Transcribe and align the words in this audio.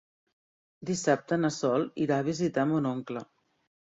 Dissabte 0.91 1.39
na 1.41 1.51
Sol 1.57 1.85
irà 2.07 2.19
a 2.23 2.27
visitar 2.31 2.65
mon 2.73 2.93
oncle. 2.97 3.25